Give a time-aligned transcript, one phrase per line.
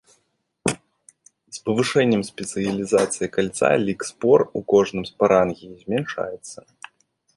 [1.57, 6.59] З павышэннем спецыялізацыі кальца лік спор у кожным спарангіі змяншаецца.